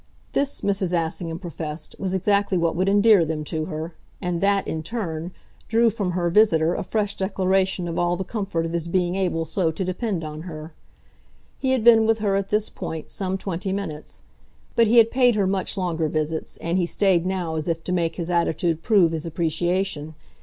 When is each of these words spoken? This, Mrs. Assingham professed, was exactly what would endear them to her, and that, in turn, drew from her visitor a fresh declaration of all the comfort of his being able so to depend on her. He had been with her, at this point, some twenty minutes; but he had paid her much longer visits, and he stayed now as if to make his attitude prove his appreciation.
This, 0.33 0.61
Mrs. 0.61 0.93
Assingham 0.99 1.37
professed, 1.37 1.95
was 1.99 2.15
exactly 2.15 2.57
what 2.57 2.75
would 2.75 2.89
endear 2.89 3.23
them 3.23 3.43
to 3.43 3.65
her, 3.65 3.93
and 4.19 4.41
that, 4.41 4.67
in 4.67 4.81
turn, 4.81 5.31
drew 5.67 5.91
from 5.91 6.13
her 6.13 6.31
visitor 6.31 6.73
a 6.73 6.81
fresh 6.81 7.15
declaration 7.15 7.87
of 7.87 7.99
all 7.99 8.15
the 8.17 8.23
comfort 8.23 8.65
of 8.65 8.73
his 8.73 8.87
being 8.87 9.13
able 9.13 9.45
so 9.45 9.69
to 9.69 9.83
depend 9.85 10.23
on 10.23 10.41
her. 10.41 10.73
He 11.59 11.69
had 11.73 11.83
been 11.83 12.07
with 12.07 12.17
her, 12.17 12.35
at 12.35 12.49
this 12.49 12.67
point, 12.67 13.11
some 13.11 13.37
twenty 13.37 13.71
minutes; 13.71 14.23
but 14.75 14.87
he 14.87 14.97
had 14.97 15.11
paid 15.11 15.35
her 15.35 15.45
much 15.45 15.77
longer 15.77 16.07
visits, 16.09 16.57
and 16.57 16.79
he 16.79 16.87
stayed 16.87 17.23
now 17.23 17.55
as 17.55 17.67
if 17.67 17.83
to 17.83 17.91
make 17.91 18.15
his 18.15 18.31
attitude 18.31 18.81
prove 18.81 19.11
his 19.11 19.27
appreciation. 19.27 20.15